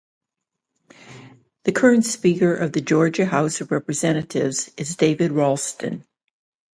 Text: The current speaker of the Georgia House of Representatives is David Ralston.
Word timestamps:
The 1.65 1.71
current 1.71 2.05
speaker 2.05 2.55
of 2.55 2.73
the 2.73 2.81
Georgia 2.81 3.27
House 3.27 3.61
of 3.61 3.69
Representatives 3.69 4.71
is 4.75 4.95
David 4.95 5.31
Ralston. 5.31 6.07